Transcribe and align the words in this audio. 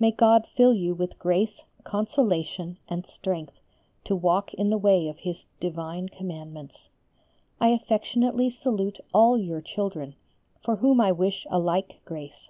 May 0.00 0.12
God 0.12 0.46
fill 0.56 0.72
you 0.72 0.94
with 0.94 1.18
grace, 1.18 1.64
consolation, 1.84 2.78
and 2.88 3.06
strength 3.06 3.60
to 4.04 4.16
walk 4.16 4.54
in 4.54 4.70
the 4.70 4.78
way 4.78 5.08
of 5.08 5.18
His 5.18 5.44
divine 5.60 6.08
commandments! 6.08 6.88
I 7.60 7.68
affectionately 7.74 8.48
salute 8.48 8.98
all 9.12 9.36
your 9.36 9.60
children, 9.60 10.14
for 10.64 10.76
whom 10.76 11.02
I 11.02 11.12
wish 11.12 11.46
a 11.50 11.58
like 11.58 12.00
grace. 12.06 12.48